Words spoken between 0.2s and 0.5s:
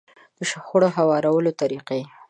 د